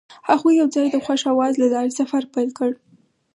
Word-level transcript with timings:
هغوی 0.29 0.53
یوځای 0.61 0.87
د 0.91 0.95
خوښ 1.05 1.21
اواز 1.31 1.53
له 1.61 1.67
لارې 1.73 1.91
سفر 1.99 2.23
پیل 2.33 2.49
کړ. 2.57 2.71